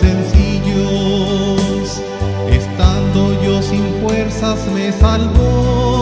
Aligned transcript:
sencillos, 0.00 1.88
estando 2.50 3.42
yo 3.42 3.62
sin 3.62 3.84
fuerzas 4.02 4.58
me 4.74 4.92
salvó. 4.92 5.93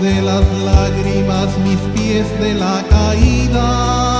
De 0.00 0.22
las 0.22 0.44
lágrimas, 0.64 1.58
mis 1.58 1.78
pies 1.94 2.26
de 2.40 2.54
la 2.54 2.82
caída. 2.88 4.19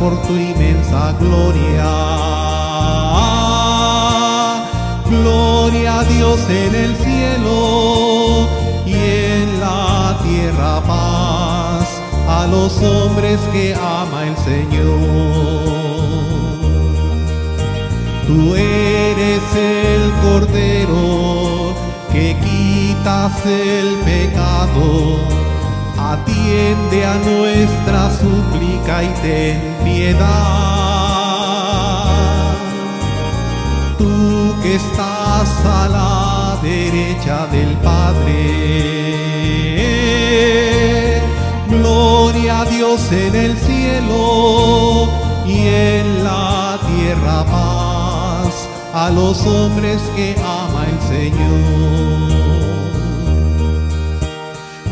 Por 0.00 0.16
tu 0.22 0.32
inmensa 0.32 1.12
gloria. 1.20 1.90
Gloria 5.10 6.00
a 6.00 6.04
Dios 6.04 6.40
en 6.48 6.74
el 6.74 6.96
cielo 6.96 8.48
y 8.86 8.94
en 8.94 9.60
la 9.60 10.18
tierra 10.22 10.80
paz 10.86 12.00
a 12.26 12.46
los 12.46 12.80
hombres 12.82 13.38
que 13.52 13.74
ama 13.74 14.26
el 14.28 14.36
Señor. 14.38 15.00
Tú 18.26 18.54
eres 18.54 19.42
el 19.54 20.10
Cordero 20.22 21.74
que 22.10 22.36
quitas 22.44 23.44
el 23.44 23.96
pecado. 24.06 25.18
Atiende 25.98 27.04
a 27.04 27.14
nuestra 27.18 28.10
súplica 28.10 29.04
y 29.04 29.08
ten 29.22 29.69
piedad. 29.84 30.28
Tú 33.98 34.54
que 34.62 34.74
estás 34.76 35.48
a 35.64 35.88
la 35.88 36.58
derecha 36.62 37.46
del 37.46 37.76
Padre. 37.78 38.40
Gloria 41.68 42.60
a 42.60 42.64
Dios 42.64 43.00
en 43.12 43.34
el 43.34 43.56
cielo 43.56 45.08
y 45.46 45.66
en 45.66 46.24
la 46.24 46.78
tierra 46.86 47.44
paz 47.44 48.68
a 48.92 49.10
los 49.10 49.46
hombres 49.46 50.00
que 50.16 50.34
ama 50.38 50.86
el 50.92 51.00
Señor. 51.08 52.40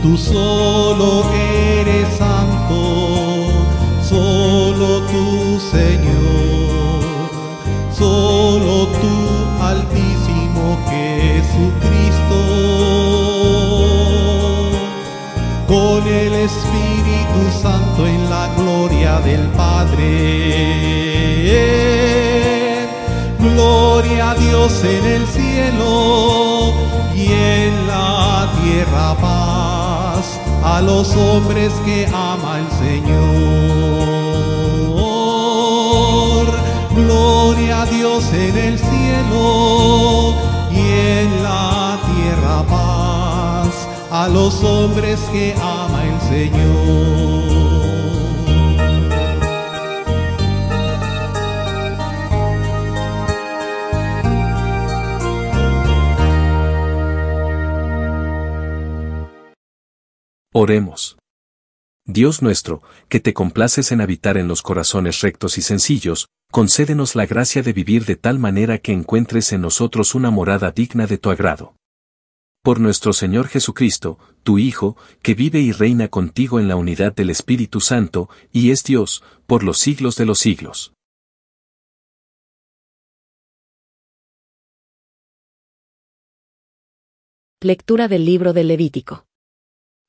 Tú 0.02 0.16
solo 0.16 1.24
eres 1.34 2.08
santo, 2.16 2.97
Señor, 5.58 7.02
solo 7.92 8.86
tú 8.86 9.14
altísimo 9.60 10.78
Jesucristo. 10.88 12.38
Con 15.66 16.06
el 16.06 16.32
Espíritu 16.34 17.50
Santo 17.60 18.06
en 18.06 18.30
la 18.30 18.48
gloria 18.56 19.18
del 19.20 19.48
Padre. 19.48 19.98
Gloria 23.40 24.30
a 24.30 24.34
Dios 24.36 24.84
en 24.84 25.04
el 25.04 25.26
cielo 25.26 26.72
y 27.16 27.26
en 27.32 27.86
la 27.88 28.48
tierra 28.62 29.16
paz 29.20 30.38
a 30.62 30.80
los 30.80 31.16
hombres 31.16 31.72
que 31.84 32.06
ama 32.06 32.60
el 32.60 32.70
Señor. 32.78 34.07
Gloria 37.04 37.82
a 37.82 37.86
Dios 37.86 38.24
en 38.32 38.56
el 38.56 38.78
cielo 38.78 40.34
y 40.72 40.80
en 40.80 41.42
la 41.42 41.98
tierra 42.12 42.64
paz 42.66 43.88
a 44.10 44.28
los 44.28 44.62
hombres 44.64 45.20
que 45.32 45.54
ama 45.54 46.04
el 46.04 46.20
Señor. 46.28 47.58
Oremos. 60.52 61.16
Dios 62.04 62.42
nuestro, 62.42 62.82
que 63.08 63.20
te 63.20 63.32
complaces 63.34 63.92
en 63.92 64.00
habitar 64.00 64.36
en 64.38 64.48
los 64.48 64.62
corazones 64.62 65.20
rectos 65.20 65.58
y 65.58 65.62
sencillos, 65.62 66.26
concédenos 66.50 67.14
la 67.14 67.26
gracia 67.26 67.62
de 67.62 67.72
vivir 67.72 68.04
de 68.04 68.16
tal 68.16 68.38
manera 68.38 68.78
que 68.78 68.92
encuentres 68.92 69.52
en 69.52 69.60
nosotros 69.60 70.14
una 70.14 70.30
morada 70.30 70.70
digna 70.70 71.06
de 71.06 71.18
tu 71.18 71.30
agrado. 71.30 71.74
Por 72.62 72.80
nuestro 72.80 73.12
Señor 73.12 73.48
Jesucristo, 73.48 74.18
tu 74.42 74.58
Hijo, 74.58 74.96
que 75.22 75.34
vive 75.34 75.60
y 75.60 75.72
reina 75.72 76.08
contigo 76.08 76.58
en 76.58 76.68
la 76.68 76.76
unidad 76.76 77.14
del 77.14 77.30
Espíritu 77.30 77.80
Santo, 77.80 78.28
y 78.52 78.70
es 78.70 78.82
Dios, 78.82 79.22
por 79.46 79.62
los 79.62 79.78
siglos 79.78 80.16
de 80.16 80.26
los 80.26 80.38
siglos. 80.38 80.92
Lectura 87.60 88.06
del 88.08 88.24
libro 88.24 88.52
del 88.52 88.68
Levítico. 88.68 89.26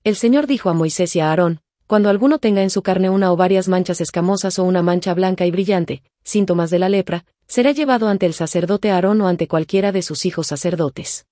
El 0.03 0.15
Señor 0.15 0.47
dijo 0.47 0.69
a 0.69 0.73
Moisés 0.73 1.15
y 1.15 1.19
a 1.19 1.29
Aarón, 1.29 1.61
cuando 1.89 2.09
alguno 2.09 2.37
tenga 2.37 2.61
en 2.61 2.69
su 2.69 2.83
carne 2.83 3.09
una 3.09 3.31
o 3.31 3.35
varias 3.35 3.67
manchas 3.67 3.99
escamosas 3.99 4.59
o 4.59 4.63
una 4.63 4.83
mancha 4.83 5.15
blanca 5.15 5.47
y 5.47 5.49
brillante, 5.49 6.03
síntomas 6.23 6.69
de 6.69 6.77
la 6.77 6.87
lepra, 6.87 7.25
será 7.47 7.71
llevado 7.71 8.09
ante 8.09 8.27
el 8.27 8.35
sacerdote 8.35 8.91
Aarón 8.91 9.19
o 9.21 9.27
ante 9.27 9.47
cualquiera 9.47 9.91
de 9.91 10.03
sus 10.03 10.27
hijos 10.27 10.45
sacerdotes. 10.45 11.25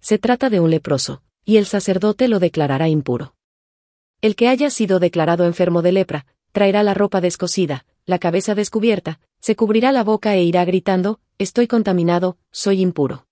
Se 0.00 0.18
trata 0.18 0.50
de 0.50 0.58
un 0.58 0.72
leproso, 0.72 1.22
y 1.44 1.58
el 1.58 1.66
sacerdote 1.66 2.26
lo 2.26 2.40
declarará 2.40 2.88
impuro. 2.88 3.36
El 4.20 4.34
que 4.34 4.48
haya 4.48 4.68
sido 4.70 4.98
declarado 4.98 5.44
enfermo 5.44 5.80
de 5.80 5.92
lepra, 5.92 6.26
traerá 6.50 6.82
la 6.82 6.94
ropa 6.94 7.20
descosida, 7.20 7.86
la 8.04 8.18
cabeza 8.18 8.56
descubierta, 8.56 9.20
se 9.38 9.54
cubrirá 9.54 9.92
la 9.92 10.02
boca 10.02 10.34
e 10.34 10.42
irá 10.42 10.64
gritando, 10.64 11.20
Estoy 11.38 11.68
contaminado, 11.68 12.36
soy 12.50 12.80
impuro. 12.80 13.28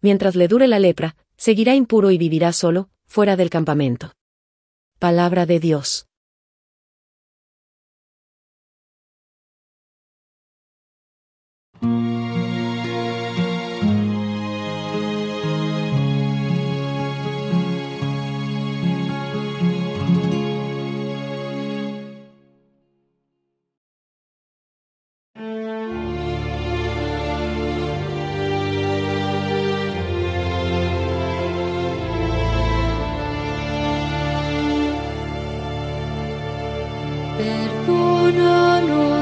Mientras 0.00 0.34
le 0.34 0.48
dure 0.48 0.66
la 0.66 0.78
lepra, 0.78 1.14
seguirá 1.36 1.74
impuro 1.74 2.10
y 2.10 2.16
vivirá 2.16 2.54
solo, 2.54 2.88
fuera 3.04 3.36
del 3.36 3.50
campamento. 3.50 4.12
Palabra 4.98 5.46
de 5.46 5.60
Dios. 5.60 6.08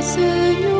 Señor, 0.07 0.75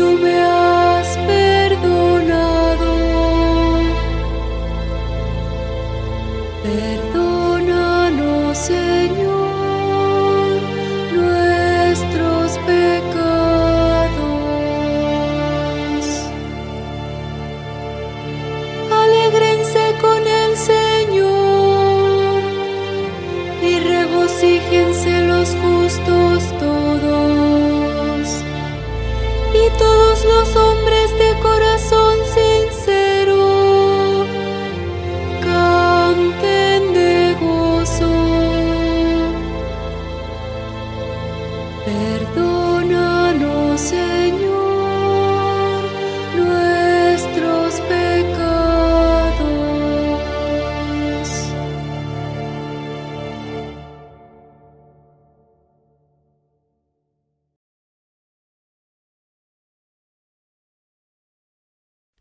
tú 0.00 0.16
me 0.16 0.29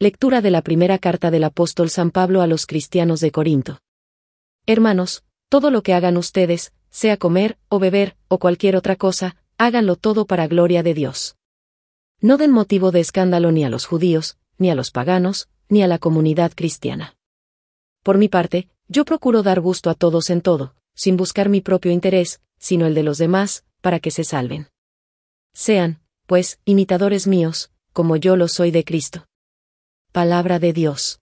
Lectura 0.02 0.40
de 0.40 0.50
la 0.50 0.62
primera 0.62 0.98
carta 0.98 1.30
del 1.30 1.44
apóstol 1.44 1.90
San 1.90 2.12
Pablo 2.12 2.42
a 2.42 2.48
los 2.48 2.66
cristianos 2.66 3.20
de 3.20 3.32
Corinto. 3.32 3.82
Hermanos, 4.66 5.26
todo 5.50 5.72
lo 5.72 5.84
que 5.84 5.94
hagan 5.94 6.16
ustedes, 6.16 6.72
sea 6.90 7.18
comer, 7.18 7.58
o 7.68 7.80
beber, 7.80 8.16
o 8.30 8.38
cualquier 8.38 8.78
otra 8.78 8.96
cosa, 8.96 9.36
háganlo 9.58 9.98
todo 9.98 10.24
para 10.26 10.48
gloria 10.48 10.84
de 10.84 10.94
Dios. 10.94 11.36
No 12.22 12.38
den 12.38 12.52
motivo 12.52 12.92
de 12.92 13.02
escándalo 13.02 13.52
ni 13.52 13.66
a 13.66 13.70
los 13.70 13.86
judíos, 13.86 14.38
ni 14.58 14.70
a 14.70 14.76
los 14.76 14.92
paganos, 14.92 15.50
ni 15.68 15.84
a 15.84 15.88
la 15.88 15.98
comunidad 15.98 16.54
cristiana. 16.56 17.18
Por 18.02 18.18
mi 18.18 18.30
parte, 18.30 18.70
yo 18.88 19.04
procuro 19.04 19.44
dar 19.44 19.60
gusto 19.60 19.90
a 19.90 19.96
todos 19.96 20.30
en 20.30 20.40
todo, 20.40 20.76
sin 20.96 21.18
buscar 21.18 21.50
mi 21.50 21.60
propio 21.60 21.92
interés, 21.92 22.42
sino 22.58 22.86
el 22.86 22.94
de 22.94 23.04
los 23.04 23.18
demás, 23.18 23.66
para 23.82 24.00
que 24.00 24.12
se 24.12 24.24
salven. 24.24 24.70
Sean, 25.54 26.00
pues, 26.26 26.62
imitadores 26.64 27.28
míos, 27.28 27.74
como 27.92 28.16
yo 28.16 28.38
lo 28.38 28.48
soy 28.48 28.72
de 28.72 28.86
Cristo. 28.86 29.26
Palabra 30.12 30.58
de 30.58 30.74
Dios. 30.74 31.22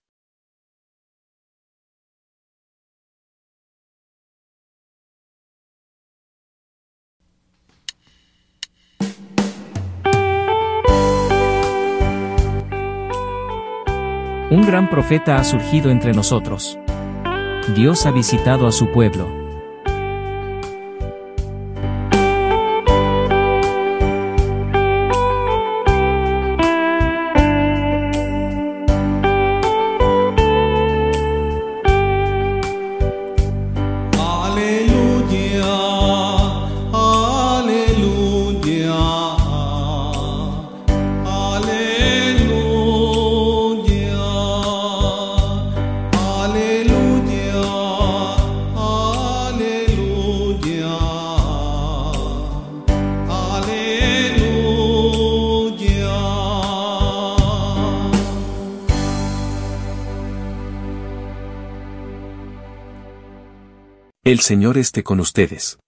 Un 14.50 14.64
gran 14.66 14.88
profeta 14.88 15.36
ha 15.36 15.44
surgido 15.44 15.90
entre 15.90 16.14
nosotros. 16.14 16.78
Dios 17.76 18.06
ha 18.06 18.10
visitado 18.10 18.66
a 18.66 18.72
su 18.72 18.90
pueblo. 18.90 19.37
El 64.30 64.40
Señor 64.40 64.76
esté 64.76 65.02
con 65.02 65.20
ustedes. 65.20 65.78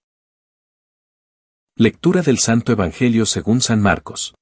Lectura 1.77 2.23
del 2.23 2.39
Santo 2.39 2.73
Evangelio 2.73 3.27
según 3.27 3.61
San 3.61 3.83
Marcos. 3.83 4.35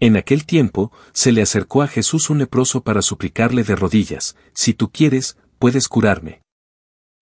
En 0.00 0.16
aquel 0.16 0.46
tiempo, 0.46 0.90
se 1.12 1.32
le 1.32 1.42
acercó 1.42 1.82
a 1.82 1.86
Jesús 1.86 2.30
un 2.30 2.38
leproso 2.38 2.82
para 2.82 3.02
suplicarle 3.02 3.62
de 3.62 3.76
rodillas, 3.76 4.38
Si 4.54 4.72
tú 4.72 4.90
quieres, 4.90 5.36
puedes 5.58 5.86
curarme. 5.86 6.40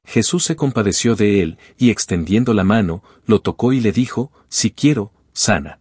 Jesús 0.07 0.45
se 0.45 0.55
compadeció 0.55 1.17
de 1.17 1.43
él, 1.43 1.59
y 1.77 1.91
extendiendo 1.91 2.55
la 2.55 2.63
mano, 2.63 3.03
lo 3.27 3.43
tocó 3.43 3.73
y 3.73 3.81
le 3.81 3.91
dijo, 3.91 4.31
Si 4.49 4.71
quiero, 4.71 5.13
sana. 5.33 5.81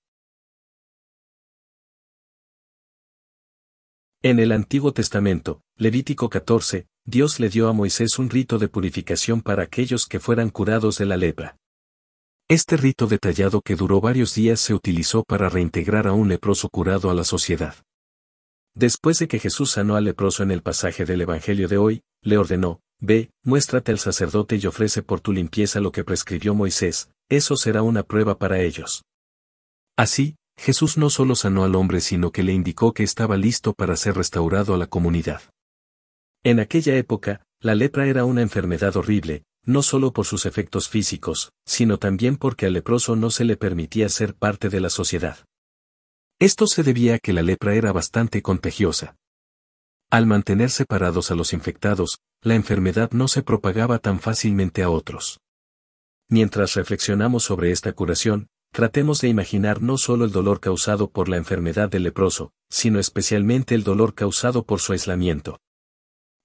En 4.23 4.37
el 4.37 4.51
Antiguo 4.51 4.93
Testamento, 4.93 5.63
Levítico 5.77 6.29
14, 6.29 6.85
Dios 7.05 7.39
le 7.39 7.49
dio 7.49 7.67
a 7.67 7.73
Moisés 7.73 8.19
un 8.19 8.29
rito 8.29 8.59
de 8.59 8.67
purificación 8.67 9.41
para 9.41 9.63
aquellos 9.63 10.05
que 10.05 10.19
fueran 10.19 10.51
curados 10.51 10.99
de 10.99 11.07
la 11.07 11.17
lepra. 11.17 11.57
Este 12.47 12.77
rito 12.77 13.07
detallado 13.07 13.61
que 13.61 13.75
duró 13.75 13.99
varios 13.99 14.35
días 14.35 14.59
se 14.59 14.75
utilizó 14.75 15.23
para 15.23 15.49
reintegrar 15.49 16.05
a 16.05 16.13
un 16.13 16.29
leproso 16.29 16.69
curado 16.69 17.09
a 17.09 17.15
la 17.15 17.23
sociedad. 17.23 17.73
Después 18.75 19.17
de 19.17 19.27
que 19.27 19.39
Jesús 19.39 19.71
sanó 19.71 19.95
al 19.95 20.03
leproso 20.03 20.43
en 20.43 20.51
el 20.51 20.61
pasaje 20.61 21.03
del 21.03 21.21
Evangelio 21.21 21.67
de 21.67 21.77
hoy, 21.77 22.03
le 22.21 22.37
ordenó, 22.37 22.79
Ve, 22.99 23.31
muéstrate 23.43 23.91
al 23.91 23.97
sacerdote 23.97 24.55
y 24.57 24.67
ofrece 24.67 25.01
por 25.01 25.21
tu 25.21 25.33
limpieza 25.33 25.79
lo 25.79 25.91
que 25.91 26.03
prescribió 26.03 26.53
Moisés, 26.53 27.09
eso 27.27 27.55
será 27.55 27.81
una 27.81 28.03
prueba 28.03 28.37
para 28.37 28.61
ellos. 28.61 29.03
Así, 29.97 30.35
Jesús 30.61 30.95
no 30.95 31.09
solo 31.09 31.33
sanó 31.33 31.63
al 31.63 31.73
hombre 31.73 32.01
sino 32.01 32.31
que 32.31 32.43
le 32.43 32.53
indicó 32.53 32.93
que 32.93 33.01
estaba 33.01 33.35
listo 33.35 33.73
para 33.73 33.95
ser 33.95 34.15
restaurado 34.15 34.75
a 34.75 34.77
la 34.77 34.85
comunidad. 34.85 35.41
En 36.43 36.59
aquella 36.59 36.95
época, 36.97 37.41
la 37.59 37.73
lepra 37.73 38.05
era 38.05 38.25
una 38.25 38.43
enfermedad 38.43 38.95
horrible, 38.95 39.43
no 39.65 39.81
solo 39.81 40.13
por 40.13 40.27
sus 40.27 40.45
efectos 40.45 40.87
físicos, 40.87 41.51
sino 41.65 41.97
también 41.97 42.37
porque 42.37 42.67
al 42.67 42.73
leproso 42.73 43.15
no 43.15 43.31
se 43.31 43.43
le 43.43 43.57
permitía 43.57 44.07
ser 44.07 44.35
parte 44.35 44.69
de 44.69 44.81
la 44.81 44.91
sociedad. 44.91 45.39
Esto 46.37 46.67
se 46.67 46.83
debía 46.83 47.15
a 47.15 47.19
que 47.19 47.33
la 47.33 47.41
lepra 47.41 47.73
era 47.73 47.91
bastante 47.91 48.43
contagiosa. 48.43 49.15
Al 50.11 50.27
mantener 50.27 50.69
separados 50.69 51.31
a 51.31 51.35
los 51.35 51.53
infectados, 51.53 52.19
la 52.43 52.53
enfermedad 52.53 53.09
no 53.13 53.27
se 53.27 53.41
propagaba 53.41 53.97
tan 53.97 54.19
fácilmente 54.19 54.83
a 54.83 54.91
otros. 54.91 55.39
Mientras 56.29 56.75
reflexionamos 56.75 57.43
sobre 57.45 57.71
esta 57.71 57.93
curación, 57.93 58.47
tratemos 58.71 59.21
de 59.21 59.27
imaginar 59.27 59.81
no 59.81 59.97
solo 59.97 60.25
el 60.25 60.31
dolor 60.31 60.59
causado 60.59 61.09
por 61.09 61.29
la 61.29 61.37
enfermedad 61.37 61.89
del 61.89 62.03
leproso, 62.03 62.53
sino 62.69 62.99
especialmente 62.99 63.75
el 63.75 63.83
dolor 63.83 64.13
causado 64.13 64.63
por 64.63 64.79
su 64.79 64.93
aislamiento. 64.93 65.59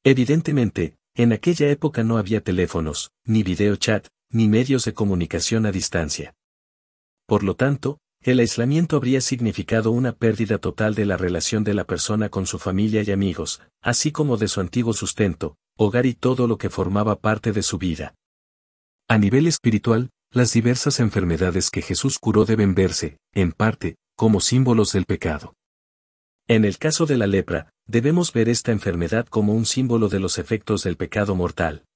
Evidentemente, 0.04 0.96
en 1.14 1.32
aquella 1.32 1.68
época 1.70 2.04
no 2.04 2.18
había 2.18 2.42
teléfonos, 2.42 3.12
ni 3.24 3.42
videochat, 3.42 4.08
ni 4.30 4.48
medios 4.48 4.84
de 4.84 4.92
comunicación 4.92 5.66
a 5.66 5.72
distancia. 5.72 6.34
Por 7.26 7.42
lo 7.42 7.54
tanto, 7.56 7.98
el 8.22 8.40
aislamiento 8.40 8.96
habría 8.96 9.20
significado 9.20 9.92
una 9.92 10.12
pérdida 10.12 10.58
total 10.58 10.94
de 10.94 11.06
la 11.06 11.16
relación 11.16 11.62
de 11.62 11.74
la 11.74 11.84
persona 11.84 12.28
con 12.28 12.46
su 12.46 12.58
familia 12.58 13.02
y 13.02 13.12
amigos, 13.12 13.62
así 13.80 14.10
como 14.10 14.36
de 14.36 14.48
su 14.48 14.60
antiguo 14.60 14.92
sustento, 14.92 15.56
hogar 15.76 16.06
y 16.06 16.14
todo 16.14 16.48
lo 16.48 16.58
que 16.58 16.70
formaba 16.70 17.20
parte 17.20 17.52
de 17.52 17.62
su 17.62 17.78
vida. 17.78 18.14
A 19.08 19.18
nivel 19.18 19.46
espiritual, 19.46 20.10
las 20.37 20.53
diversas 20.53 21.01
enfermedades 21.01 21.70
que 21.70 21.81
Jesús 21.81 22.18
curó 22.18 22.44
deben 22.44 22.75
verse, 22.75 23.16
en 23.33 23.53
parte, 23.53 23.96
como 24.16 24.40
símbolos 24.40 24.92
del 24.92 25.07
pecado. 25.07 25.55
En 26.46 26.66
el 26.66 26.77
caso 26.77 27.07
de 27.07 27.16
la 27.16 27.27
lepra, 27.27 27.70
debemos 27.87 28.35
ver 28.35 28.51
esta 28.51 28.70
enfermedad 28.70 29.27
como 29.29 29.55
un 29.55 29.64
símbolo 29.64 30.11
de 30.11 30.20
los 30.20 30.37
efectos 30.37 30.83
del 30.83 30.99
pecado 30.99 31.35
mortal. 31.35 31.87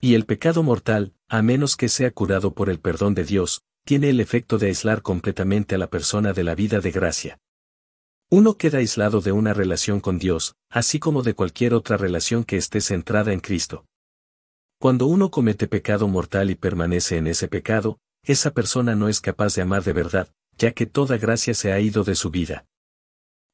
Y 0.00 0.14
el 0.14 0.24
pecado 0.24 0.62
mortal, 0.62 1.12
a 1.28 1.42
menos 1.42 1.76
que 1.76 1.90
sea 1.90 2.10
curado 2.12 2.54
por 2.54 2.70
el 2.70 2.80
perdón 2.80 3.14
de 3.14 3.24
Dios, 3.24 3.60
tiene 3.84 4.08
el 4.08 4.20
efecto 4.20 4.56
de 4.56 4.68
aislar 4.68 5.02
completamente 5.02 5.74
a 5.74 5.78
la 5.78 5.90
persona 5.90 6.32
de 6.32 6.44
la 6.44 6.54
vida 6.54 6.80
de 6.80 6.90
gracia. 6.90 7.38
Uno 8.30 8.56
queda 8.56 8.78
aislado 8.78 9.20
de 9.20 9.32
una 9.32 9.52
relación 9.52 10.00
con 10.00 10.18
Dios, 10.18 10.54
así 10.70 10.98
como 10.98 11.22
de 11.22 11.34
cualquier 11.34 11.74
otra 11.74 11.98
relación 11.98 12.44
que 12.44 12.56
esté 12.56 12.80
centrada 12.80 13.34
en 13.34 13.40
Cristo. 13.40 13.84
Cuando 14.80 15.04
uno 15.04 15.30
comete 15.30 15.68
pecado 15.68 16.08
mortal 16.08 16.50
y 16.50 16.54
permanece 16.54 17.18
en 17.18 17.26
ese 17.26 17.48
pecado, 17.48 17.98
esa 18.24 18.52
persona 18.52 18.96
no 18.96 19.10
es 19.10 19.20
capaz 19.20 19.54
de 19.54 19.60
amar 19.60 19.84
de 19.84 19.92
verdad, 19.92 20.32
ya 20.56 20.72
que 20.72 20.86
toda 20.86 21.18
gracia 21.18 21.52
se 21.52 21.70
ha 21.70 21.80
ido 21.80 22.02
de 22.02 22.14
su 22.14 22.30
vida. 22.30 22.64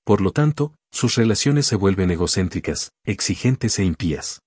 Por 0.04 0.20
lo 0.20 0.30
tanto, 0.30 0.76
sus 0.92 1.16
relaciones 1.16 1.66
se 1.66 1.74
vuelven 1.74 2.12
egocéntricas, 2.12 2.92
exigentes 3.04 3.80
e 3.80 3.84
impías. 3.84 4.40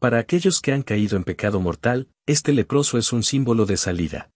Para 0.00 0.18
aquellos 0.18 0.60
que 0.60 0.72
han 0.72 0.82
caído 0.82 1.16
en 1.16 1.22
pecado 1.22 1.60
mortal, 1.60 2.08
este 2.26 2.52
leproso 2.52 2.98
es 2.98 3.12
un 3.12 3.22
símbolo 3.22 3.64
de 3.64 3.76
salida. 3.76 4.32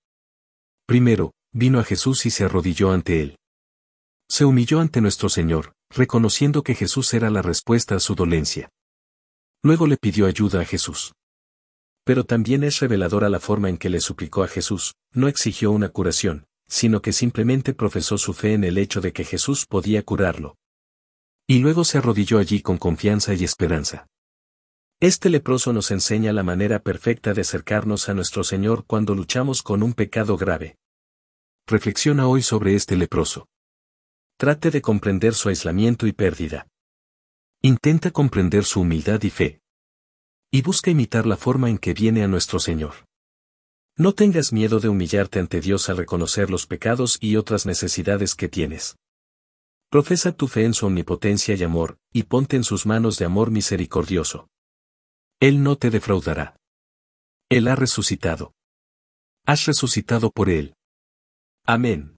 Primero, 0.86 1.32
vino 1.52 1.80
a 1.80 1.84
Jesús 1.84 2.24
y 2.24 2.30
se 2.30 2.44
arrodilló 2.44 2.92
ante 2.92 3.20
él. 3.20 3.36
Se 4.30 4.44
humilló 4.44 4.78
ante 4.78 5.00
nuestro 5.00 5.28
Señor, 5.28 5.72
reconociendo 5.90 6.62
que 6.62 6.76
Jesús 6.76 7.12
era 7.14 7.30
la 7.30 7.42
respuesta 7.42 7.96
a 7.96 8.00
su 8.00 8.14
dolencia. 8.14 8.70
Luego 9.64 9.88
le 9.88 9.96
pidió 9.96 10.26
ayuda 10.26 10.60
a 10.60 10.64
Jesús. 10.64 11.14
Pero 12.08 12.24
también 12.24 12.64
es 12.64 12.80
reveladora 12.80 13.28
la 13.28 13.38
forma 13.38 13.68
en 13.68 13.76
que 13.76 13.90
le 13.90 14.00
suplicó 14.00 14.42
a 14.42 14.48
Jesús, 14.48 14.94
no 15.12 15.28
exigió 15.28 15.70
una 15.70 15.90
curación, 15.90 16.46
sino 16.66 17.02
que 17.02 17.12
simplemente 17.12 17.74
profesó 17.74 18.16
su 18.16 18.32
fe 18.32 18.54
en 18.54 18.64
el 18.64 18.78
hecho 18.78 19.02
de 19.02 19.12
que 19.12 19.24
Jesús 19.24 19.66
podía 19.66 20.02
curarlo. 20.02 20.56
Y 21.46 21.58
luego 21.58 21.84
se 21.84 21.98
arrodilló 21.98 22.38
allí 22.38 22.62
con 22.62 22.78
confianza 22.78 23.34
y 23.34 23.44
esperanza. 23.44 24.06
Este 25.00 25.28
leproso 25.28 25.74
nos 25.74 25.90
enseña 25.90 26.32
la 26.32 26.42
manera 26.42 26.78
perfecta 26.78 27.34
de 27.34 27.42
acercarnos 27.42 28.08
a 28.08 28.14
nuestro 28.14 28.42
Señor 28.42 28.86
cuando 28.86 29.14
luchamos 29.14 29.62
con 29.62 29.82
un 29.82 29.92
pecado 29.92 30.38
grave. 30.38 30.78
Reflexiona 31.66 32.26
hoy 32.26 32.40
sobre 32.40 32.74
este 32.74 32.96
leproso. 32.96 33.48
Trate 34.38 34.70
de 34.70 34.80
comprender 34.80 35.34
su 35.34 35.50
aislamiento 35.50 36.06
y 36.06 36.12
pérdida. 36.12 36.68
Intenta 37.60 38.12
comprender 38.12 38.64
su 38.64 38.80
humildad 38.80 39.22
y 39.24 39.28
fe. 39.28 39.60
Y 40.50 40.62
busca 40.62 40.90
imitar 40.90 41.26
la 41.26 41.36
forma 41.36 41.68
en 41.68 41.78
que 41.78 41.92
viene 41.92 42.22
a 42.22 42.28
nuestro 42.28 42.58
Señor. 42.58 42.94
No 43.96 44.12
tengas 44.12 44.52
miedo 44.52 44.80
de 44.80 44.88
humillarte 44.88 45.40
ante 45.40 45.60
Dios 45.60 45.88
al 45.88 45.96
reconocer 45.96 46.50
los 46.50 46.66
pecados 46.66 47.18
y 47.20 47.36
otras 47.36 47.66
necesidades 47.66 48.34
que 48.34 48.48
tienes. 48.48 48.96
Profesa 49.90 50.32
tu 50.32 50.48
fe 50.48 50.64
en 50.64 50.74
su 50.74 50.86
omnipotencia 50.86 51.54
y 51.54 51.64
amor, 51.64 51.98
y 52.12 52.24
ponte 52.24 52.56
en 52.56 52.64
sus 52.64 52.86
manos 52.86 53.18
de 53.18 53.24
amor 53.24 53.50
misericordioso. 53.50 54.48
Él 55.40 55.62
no 55.62 55.76
te 55.76 55.90
defraudará. 55.90 56.56
Él 57.48 57.68
ha 57.68 57.76
resucitado. 57.76 58.52
Has 59.46 59.64
resucitado 59.64 60.30
por 60.30 60.50
Él. 60.50 60.74
Amén. 61.64 62.17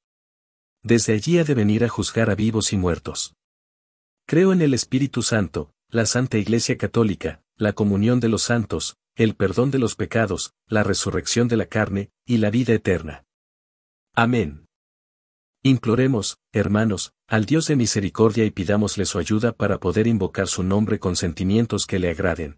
Desde 0.83 1.13
allí 1.13 1.37
ha 1.37 1.43
de 1.43 1.53
venir 1.53 1.83
a 1.83 1.89
juzgar 1.89 2.29
a 2.31 2.35
vivos 2.35 2.73
y 2.73 2.77
muertos. 2.77 3.35
Creo 4.25 4.51
en 4.51 4.61
el 4.61 4.73
Espíritu 4.73 5.21
Santo, 5.21 5.73
la 5.89 6.05
Santa 6.05 6.39
Iglesia 6.39 6.77
Católica, 6.77 7.43
la 7.55 7.73
comunión 7.73 8.19
de 8.19 8.29
los 8.29 8.43
santos, 8.43 8.97
el 9.15 9.35
perdón 9.35 9.69
de 9.69 9.77
los 9.77 9.95
pecados, 9.95 10.53
la 10.67 10.83
resurrección 10.83 11.47
de 11.47 11.57
la 11.57 11.67
carne, 11.67 12.09
y 12.25 12.37
la 12.37 12.49
vida 12.49 12.73
eterna. 12.73 13.25
Amén. 14.15 14.65
Imploremos, 15.63 16.39
hermanos, 16.51 17.13
al 17.27 17.45
Dios 17.45 17.67
de 17.67 17.75
misericordia 17.75 18.45
y 18.45 18.51
pidámosle 18.51 19.05
su 19.05 19.19
ayuda 19.19 19.51
para 19.51 19.77
poder 19.77 20.07
invocar 20.07 20.47
su 20.47 20.63
nombre 20.63 20.97
con 20.97 21.15
sentimientos 21.15 21.85
que 21.85 21.99
le 21.99 22.09
agraden. 22.09 22.57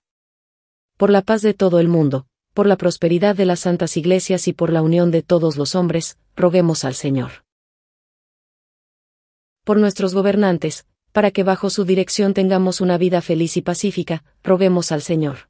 Por 0.95 1.09
la 1.09 1.23
paz 1.23 1.41
de 1.41 1.53
todo 1.53 1.81
el 1.81 1.89
mundo, 1.89 2.27
por 2.53 2.67
la 2.67 2.77
prosperidad 2.77 3.35
de 3.35 3.45
las 3.45 3.61
santas 3.61 3.97
iglesias 3.97 4.47
y 4.47 4.53
por 4.53 4.71
la 4.71 4.81
unión 4.81 5.11
de 5.11 5.23
todos 5.23 5.57
los 5.57 5.75
hombres, 5.75 6.17
roguemos 6.35 6.85
al 6.85 6.93
Señor 6.93 7.43
por 9.63 9.77
nuestros 9.77 10.13
gobernantes, 10.13 10.85
para 11.11 11.31
que 11.31 11.43
bajo 11.43 11.69
su 11.69 11.85
dirección 11.85 12.33
tengamos 12.33 12.81
una 12.81 12.97
vida 12.97 13.21
feliz 13.21 13.57
y 13.57 13.61
pacífica, 13.61 14.23
roguemos 14.43 14.91
al 14.91 15.01
Señor. 15.01 15.49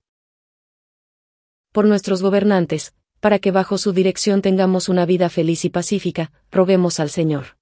Por 1.71 1.86
nuestros 1.86 2.21
gobernantes, 2.21 2.93
para 3.19 3.39
que 3.39 3.52
bajo 3.52 3.78
su 3.78 3.93
dirección 3.93 4.41
tengamos 4.41 4.89
una 4.89 5.06
vida 5.06 5.30
feliz 5.30 5.65
y 5.65 5.69
pacífica, 5.69 6.32
roguemos 6.52 6.99
al 6.99 7.10
Señor. 7.10 7.58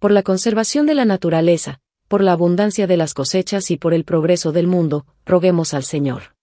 por 0.00 0.12
la 0.12 0.22
conservación 0.22 0.86
de 0.86 0.94
la 0.94 1.04
naturaleza, 1.04 1.82
por 2.08 2.22
la 2.22 2.32
abundancia 2.32 2.86
de 2.86 2.96
las 2.96 3.12
cosechas 3.12 3.70
y 3.70 3.76
por 3.76 3.92
el 3.92 4.04
progreso 4.04 4.50
del 4.50 4.66
mundo, 4.66 5.06
roguemos 5.26 5.74
al 5.74 5.84
Señor. 5.84 6.34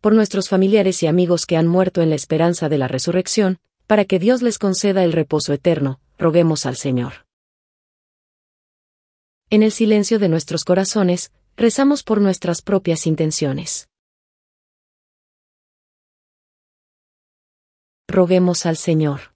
Por 0.00 0.14
nuestros 0.14 0.48
familiares 0.48 1.02
y 1.02 1.06
amigos 1.06 1.44
que 1.44 1.58
han 1.58 1.68
muerto 1.68 2.00
en 2.00 2.08
la 2.08 2.16
esperanza 2.16 2.70
de 2.70 2.78
la 2.78 2.88
resurrección, 2.88 3.58
para 3.86 4.04
que 4.04 4.18
Dios 4.18 4.42
les 4.42 4.58
conceda 4.58 5.04
el 5.04 5.12
reposo 5.12 5.52
eterno, 5.52 6.00
roguemos 6.18 6.66
al 6.66 6.76
Señor. 6.76 7.26
En 9.50 9.62
el 9.62 9.72
silencio 9.72 10.18
de 10.18 10.28
nuestros 10.28 10.64
corazones, 10.64 11.30
rezamos 11.56 12.02
por 12.02 12.20
nuestras 12.20 12.62
propias 12.62 13.06
intenciones. 13.06 13.88
Roguemos 18.08 18.66
al 18.66 18.76
Señor. 18.76 19.32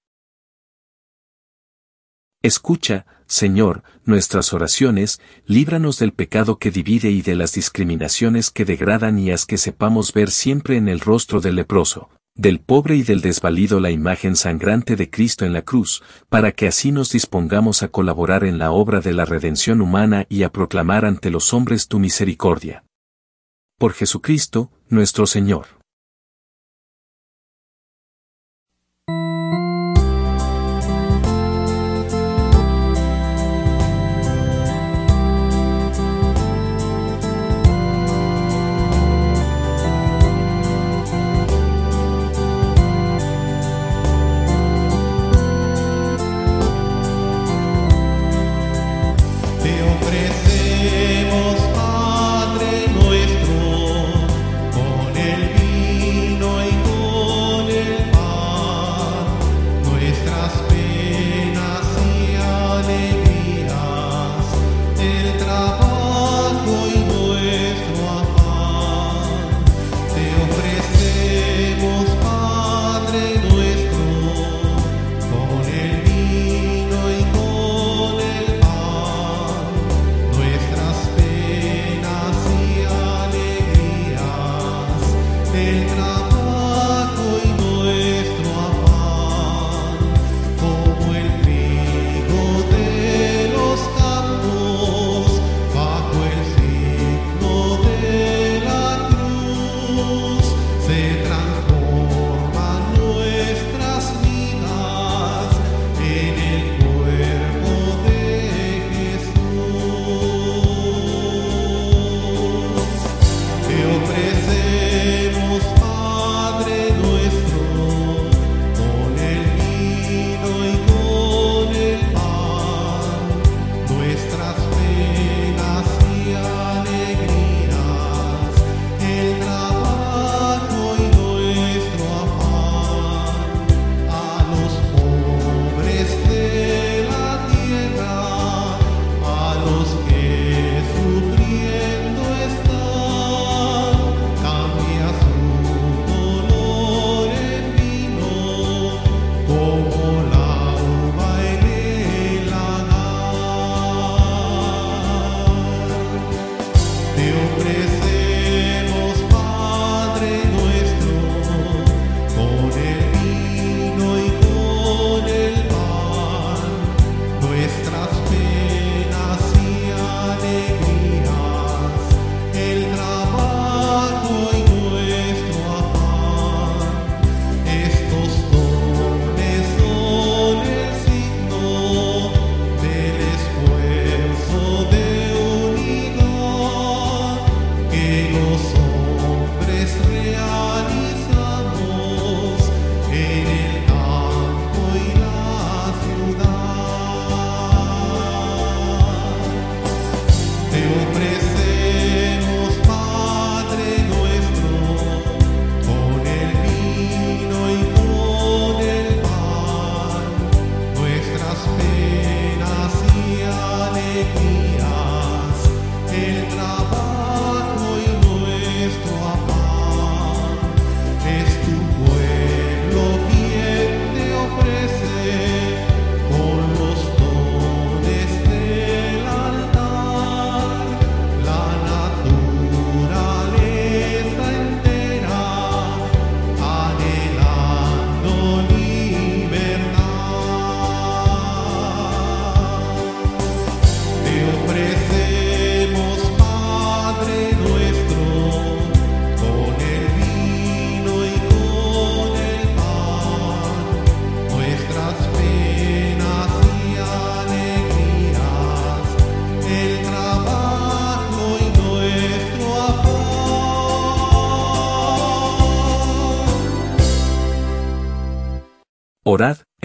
Escucha, 2.42 3.06
Señor, 3.26 3.82
nuestras 4.04 4.52
oraciones, 4.52 5.20
líbranos 5.46 5.98
del 5.98 6.12
pecado 6.12 6.59
que 6.59 6.70
divide 6.70 7.11
y 7.11 7.22
de 7.22 7.35
las 7.35 7.52
discriminaciones 7.54 8.50
que 8.50 8.64
degradan 8.64 9.18
y 9.18 9.32
haz 9.32 9.46
que 9.46 9.59
sepamos 9.59 10.12
ver 10.12 10.30
siempre 10.30 10.76
en 10.76 10.88
el 10.88 11.00
rostro 11.00 11.40
del 11.40 11.56
leproso, 11.56 12.09
del 12.37 12.61
pobre 12.61 12.96
y 12.96 13.03
del 13.03 13.20
desvalido 13.20 13.81
la 13.81 13.90
imagen 13.90 14.37
sangrante 14.37 14.94
de 14.96 15.11
Cristo 15.11 15.44
en 15.44 15.53
la 15.53 15.62
cruz, 15.62 16.03
para 16.29 16.53
que 16.53 16.68
así 16.68 16.92
nos 16.92 17.11
dispongamos 17.11 17.83
a 17.83 17.88
colaborar 17.88 18.44
en 18.44 18.59
la 18.59 18.70
obra 18.70 19.01
de 19.01 19.12
la 19.12 19.25
redención 19.25 19.81
humana 19.81 20.27
y 20.29 20.42
a 20.42 20.53
proclamar 20.53 21.05
ante 21.05 21.31
los 21.31 21.55
hombres 21.55 21.88
tu 21.88 21.99
misericordia. 21.99 22.85
Por 23.79 23.92
Jesucristo, 23.92 24.70
nuestro 24.88 25.27
Señor. 25.27 25.75
must 60.46 60.68
be 60.68 60.86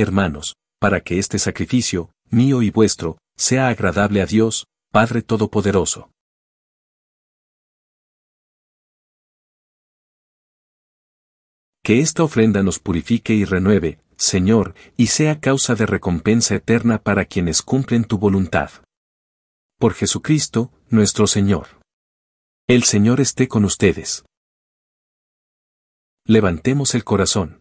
hermanos, 0.02 0.56
para 0.80 1.02
que 1.02 1.20
este 1.20 1.40
sacrificio, 1.40 2.12
mío 2.30 2.62
y 2.62 2.72
vuestro, 2.72 3.18
sea 3.38 3.68
agradable 3.68 4.22
a 4.22 4.26
Dios, 4.26 4.66
Padre 4.92 5.22
Todopoderoso. 5.22 6.12
Que 11.84 12.00
esta 12.00 12.24
ofrenda 12.24 12.62
nos 12.62 12.80
purifique 12.80 13.34
y 13.34 13.46
renueve, 13.46 14.00
Señor, 14.18 14.76
y 14.98 15.08
sea 15.08 15.40
causa 15.40 15.74
de 15.74 15.86
recompensa 15.86 16.56
eterna 16.56 17.02
para 17.02 17.26
quienes 17.26 17.62
cumplen 17.62 18.04
tu 18.04 18.20
voluntad. 18.20 18.70
Por 19.80 19.96
Jesucristo, 19.96 20.72
nuestro 20.90 21.26
Señor. 21.26 21.80
El 22.68 22.84
Señor 22.84 23.20
esté 23.20 23.48
con 23.48 23.66
ustedes. 23.66 24.24
Levantemos 26.26 26.94
el 26.94 27.04
corazón. 27.04 27.61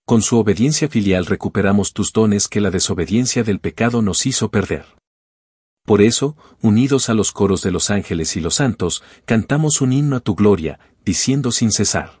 Con 0.05 0.21
su 0.21 0.37
obediencia 0.37 0.87
filial 0.87 1.25
recuperamos 1.25 1.93
tus 1.93 2.11
dones 2.11 2.47
que 2.47 2.61
la 2.61 2.71
desobediencia 2.71 3.43
del 3.43 3.59
pecado 3.59 4.01
nos 4.01 4.25
hizo 4.25 4.49
perder. 4.49 4.85
Por 5.85 6.01
eso, 6.01 6.37
unidos 6.61 7.09
a 7.09 7.13
los 7.13 7.31
coros 7.31 7.61
de 7.63 7.71
los 7.71 7.89
ángeles 7.89 8.35
y 8.35 8.39
los 8.39 8.55
santos, 8.55 9.03
cantamos 9.25 9.81
un 9.81 9.93
himno 9.93 10.15
a 10.15 10.19
tu 10.19 10.35
gloria, 10.35 10.79
diciendo 11.03 11.51
sin 11.51 11.71
cesar. 11.71 12.20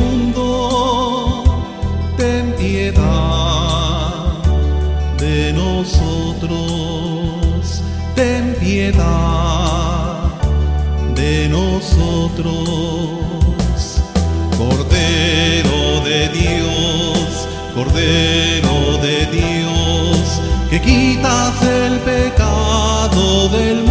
Cordero 14.57 16.01
de 16.03 16.29
Dios, 16.29 17.47
Cordero 17.75 18.97
de 18.97 19.27
Dios, 19.27 20.41
que 20.69 20.81
quitas 20.81 21.61
el 21.61 21.99
pecado 21.99 23.47
del 23.49 23.83
mundo, 23.83 23.90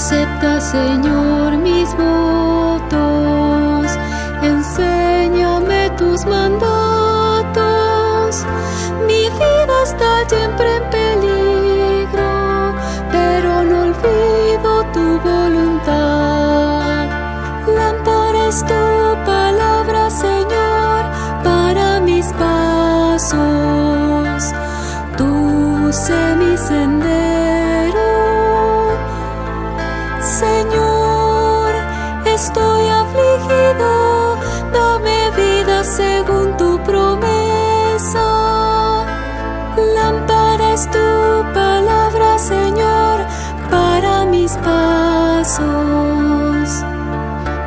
Acepta, 0.00 0.60
Señor, 0.60 1.56
mis 1.56 1.92
votos. 1.96 3.27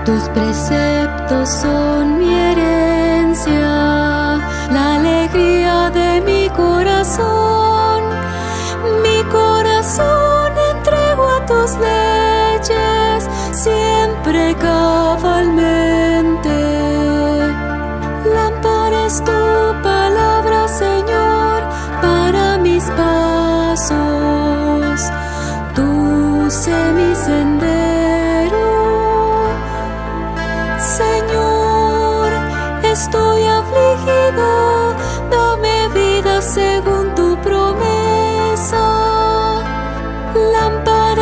Tus 0.06 0.24
preceptos 0.30 1.48
son 1.48 2.18
mi 2.18 2.34
herencia, 2.34 3.70
la 4.72 4.96
alegría 4.96 5.92
de 5.92 6.22
mi 6.22 6.50
corazón. 6.50 8.04
Mi 9.04 9.24
corazón 9.32 10.52
entrego 10.76 11.30
a 11.30 11.46
tus 11.46 11.78
leyes 11.78 13.30
siempre 13.52 14.56
cabalmente. 14.56 16.50
Lámpara 18.34 19.06
es 19.06 19.24
tu 19.24 19.32
palabra, 19.84 20.68
Señor, 20.68 21.64
para 22.02 22.58
mis 22.58 22.84
pasos. 23.00 23.92
Tú 25.76 26.50
sé 26.50 26.92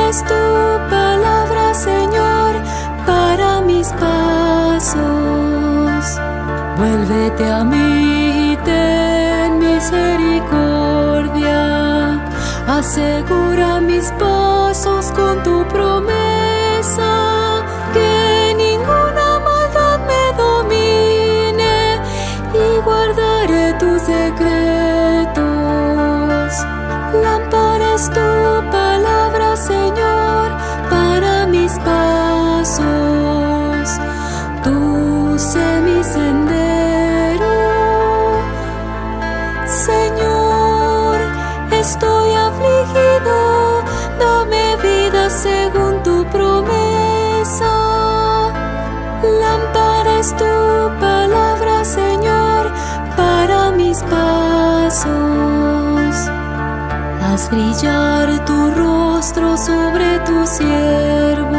es 0.10 0.24
tu 0.24 0.34
palabra, 0.90 1.74
Señor, 1.74 2.56
para 3.06 3.62
mis 3.62 3.88
pasos. 3.90 4.98
Vuélvete 6.78 7.52
a 7.52 7.64
mí 7.64 8.54
y 8.54 8.58
ten 8.66 9.60
misericordia. 9.60 12.20
Asegura 12.68 13.80
mis 13.82 14.12
pasos 14.24 15.12
con 15.12 15.44
tu 15.44 15.64
promesa. 15.68 17.12
Que 17.94 18.56
ninguna 18.58 19.40
maldad 19.48 20.00
me 20.10 20.24
domine 20.44 21.78
y 22.64 22.66
guardaré 22.88 23.66
tus 23.82 24.00
secretos. 24.02 25.46
Lámpara 27.24 27.88
es 27.94 28.06
tu 28.10 28.30
pasos. 55.00 56.30
Haz 57.22 57.50
brillar 57.50 58.46
tu 58.46 58.72
rostro 58.72 59.58
sobre 59.58 60.20
tu 60.26 60.46
siervo. 60.46 61.58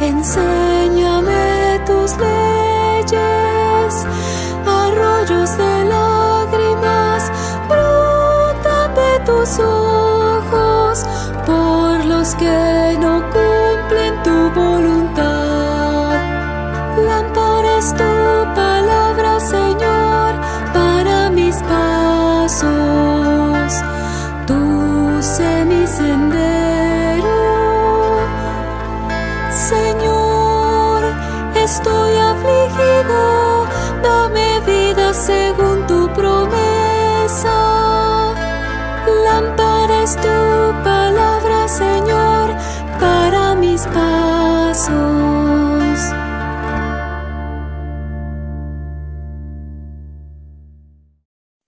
Enséñame 0.00 0.73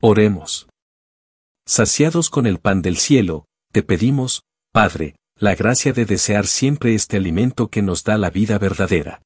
Oremos. 0.01 0.69
Saciados 1.67 2.31
con 2.31 2.47
el 2.47 2.61
pan 2.61 2.81
del 2.81 2.97
cielo, 2.97 3.47
te 3.73 3.83
pedimos, 3.83 4.43
Padre, 4.73 5.17
la 5.37 5.57
gracia 5.57 5.93
de 5.93 6.05
desear 6.05 6.47
siempre 6.47 6.95
este 6.95 7.17
alimento 7.17 7.71
que 7.71 7.83
nos 7.83 8.05
da 8.05 8.17
la 8.19 8.31
vida 8.31 8.59
verdadera. 8.59 9.21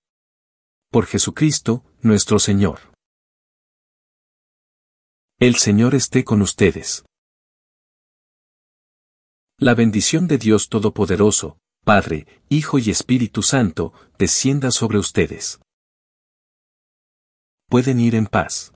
Por 0.90 1.04
Jesucristo, 1.04 1.84
nuestro 2.00 2.38
Señor. 2.38 2.94
El 5.38 5.56
Señor 5.56 5.94
esté 5.94 6.24
con 6.24 6.40
ustedes. 6.40 7.04
La 9.58 9.74
bendición 9.74 10.26
de 10.26 10.38
Dios 10.38 10.70
Todopoderoso, 10.70 11.58
Padre, 11.90 12.28
Hijo 12.48 12.78
y 12.78 12.88
Espíritu 12.88 13.42
Santo, 13.42 13.92
descienda 14.16 14.70
sobre 14.70 14.98
ustedes. 14.98 15.58
Pueden 17.68 17.98
ir 17.98 18.14
en 18.14 18.28
paz. 18.28 18.72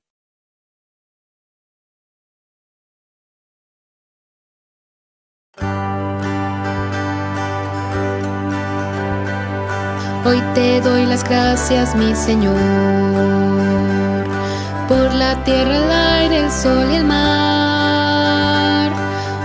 Hoy 10.26 10.40
te 10.56 10.80
doy 10.80 11.06
las 11.06 11.22
gracias, 11.22 11.94
mi 11.94 12.16
Señor, 12.16 12.56
por 14.88 15.14
la 15.14 15.40
tierra, 15.44 15.76
el 15.76 15.92
aire, 15.92 16.38
el 16.46 16.50
sol 16.50 16.90
y 16.90 16.96
el 16.96 17.04
mar. 17.04 18.90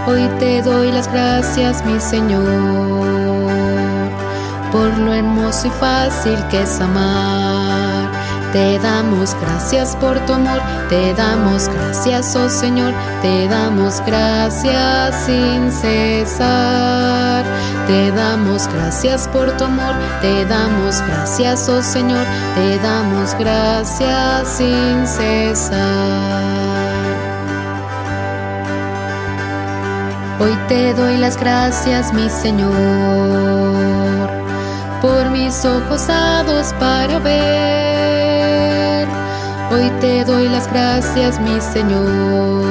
Hoy 0.08 0.28
te 0.40 0.64
doy 0.64 0.92
las 0.92 1.08
gracias, 1.12 1.86
mi 1.86 2.00
Señor, 2.00 3.19
por 4.72 4.98
lo 4.98 5.14
hermoso 5.14 5.68
y 5.68 5.72
fácil 5.72 6.38
que 6.50 6.62
es 6.62 6.80
amar. 6.82 8.10
Te 8.52 8.80
damos 8.80 9.36
gracias 9.42 9.96
por 9.98 10.20
tu 10.26 10.34
amor, 10.34 10.60
te 10.90 11.14
damos 11.14 11.70
gracias, 11.70 12.36
oh 12.36 12.50
Señor, 12.50 12.94
te 13.22 13.48
damos 13.48 14.02
gracias 14.08 15.16
sin 15.26 15.72
cesar. 15.72 17.46
Te 17.86 18.12
damos 18.12 18.68
gracias 18.68 19.28
por 19.28 19.52
tu 19.58 19.66
amor, 19.66 19.94
te 20.22 20.46
damos 20.46 21.02
gracias, 21.08 21.70
oh 21.70 21.82
Señor, 21.82 22.26
te 22.56 22.78
damos 22.80 23.36
gracias 23.38 24.48
sin 24.48 25.08
cesar. 25.08 26.70
Hoy 30.40 30.58
te 30.68 30.94
doy 30.94 31.18
las 31.18 31.38
gracias, 31.38 32.14
mi 32.14 32.30
Señor, 32.30 32.72
por 35.02 35.30
mis 35.30 35.66
ojos 35.66 36.08
dados 36.08 36.74
para 36.80 37.20
ver. 37.20 39.08
Hoy 39.72 39.90
te 40.02 40.26
doy 40.26 40.50
las 40.50 40.72
gracias, 40.72 41.40
mi 41.40 41.62
Señor, 41.62 42.66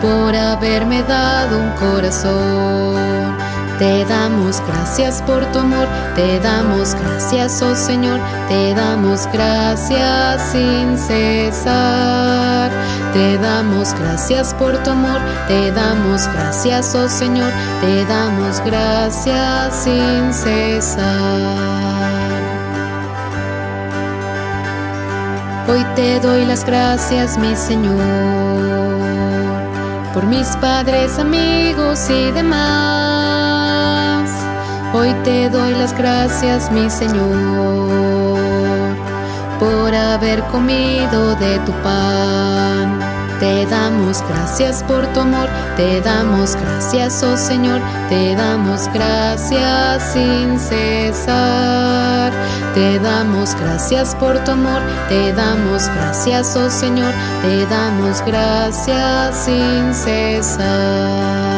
por 0.00 0.34
haberme 0.34 1.02
dado 1.02 1.58
un 1.58 1.70
corazón. 1.72 3.36
Te 3.78 4.04
damos 4.04 4.62
gracias 4.68 5.20
por 5.22 5.44
tu 5.46 5.58
amor, 5.58 5.88
te 6.14 6.38
damos 6.38 6.94
gracias, 6.94 7.60
oh 7.60 7.74
Señor, 7.74 8.20
te 8.48 8.72
damos 8.74 9.26
gracias 9.32 10.40
sin 10.52 10.96
cesar. 10.96 12.70
Te 13.14 13.38
damos 13.38 13.94
gracias 13.94 14.52
por 14.54 14.76
tu 14.82 14.90
amor, 14.90 15.20
te 15.46 15.70
damos 15.70 16.26
gracias, 16.34 16.96
oh 16.96 17.08
Señor, 17.08 17.52
te 17.80 18.04
damos 18.06 18.60
gracias 18.64 19.84
sin 19.84 20.34
cesar. 20.34 21.04
Hoy 25.68 25.86
te 25.94 26.18
doy 26.18 26.44
las 26.44 26.64
gracias, 26.66 27.38
mi 27.38 27.54
Señor, 27.54 27.94
por 30.12 30.24
mis 30.26 30.48
padres, 30.56 31.16
amigos 31.16 32.10
y 32.10 32.32
demás. 32.32 34.28
Hoy 34.92 35.14
te 35.22 35.48
doy 35.50 35.72
las 35.74 35.96
gracias, 35.96 36.68
mi 36.72 36.90
Señor, 36.90 37.28
por 39.60 39.94
haber 39.94 40.42
comido 40.50 41.36
de 41.36 41.60
tu 41.60 41.70
pan. 41.84 42.83
Te 43.44 43.66
damos 43.66 44.22
gracias 44.26 44.82
por 44.84 45.06
tu 45.08 45.20
amor, 45.20 45.46
te 45.76 46.00
damos 46.00 46.56
gracias, 46.56 47.22
oh 47.22 47.36
Señor, 47.36 47.78
te 48.08 48.34
damos 48.34 48.88
gracias 48.94 50.14
sin 50.14 50.58
cesar. 50.58 52.32
Te 52.72 52.98
damos 53.00 53.54
gracias 53.56 54.14
por 54.14 54.42
tu 54.44 54.52
amor, 54.52 54.80
te 55.10 55.30
damos 55.34 55.88
gracias, 55.88 56.56
oh 56.56 56.70
Señor, 56.70 57.12
te 57.42 57.66
damos 57.66 58.22
gracias 58.24 59.44
sin 59.44 59.92
cesar. 59.92 61.53